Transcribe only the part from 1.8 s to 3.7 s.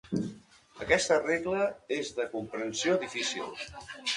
és de comprensió difícil.